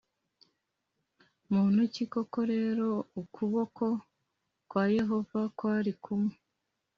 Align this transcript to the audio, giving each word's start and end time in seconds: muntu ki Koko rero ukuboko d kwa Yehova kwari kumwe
muntu 1.53 1.81
ki 1.93 2.03
Koko 2.13 2.39
rero 2.53 2.87
ukuboko 3.21 3.85
d 3.95 3.99
kwa 4.69 4.83
Yehova 4.95 5.39
kwari 5.57 5.93
kumwe 6.03 6.35